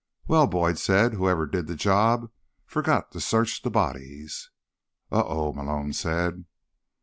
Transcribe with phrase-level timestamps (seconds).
[0.27, 2.31] "Well," Boyd said, "whoever did the job
[2.65, 4.49] forgot to search the bodies."
[5.11, 6.45] "Oh oh," Malone said.